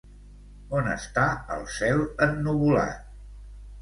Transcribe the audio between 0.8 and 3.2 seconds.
està el cel ennuvolat?